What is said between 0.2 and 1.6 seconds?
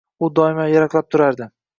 U doimo yaraqlab turardi.